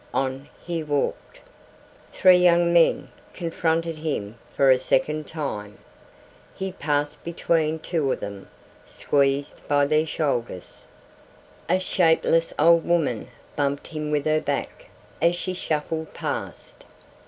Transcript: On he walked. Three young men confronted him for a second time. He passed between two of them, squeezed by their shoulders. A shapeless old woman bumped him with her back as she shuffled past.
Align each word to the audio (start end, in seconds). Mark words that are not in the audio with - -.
On 0.15 0.49
he 0.65 0.81
walked. 0.81 1.41
Three 2.11 2.37
young 2.39 2.73
men 2.73 3.09
confronted 3.35 3.97
him 3.97 4.39
for 4.55 4.71
a 4.71 4.79
second 4.79 5.27
time. 5.27 5.77
He 6.55 6.71
passed 6.71 7.23
between 7.23 7.77
two 7.77 8.11
of 8.11 8.19
them, 8.19 8.49
squeezed 8.83 9.61
by 9.67 9.85
their 9.85 10.07
shoulders. 10.07 10.85
A 11.69 11.77
shapeless 11.79 12.51
old 12.57 12.83
woman 12.83 13.27
bumped 13.55 13.85
him 13.85 14.09
with 14.09 14.25
her 14.25 14.41
back 14.41 14.89
as 15.21 15.35
she 15.35 15.53
shuffled 15.53 16.15
past. 16.15 16.83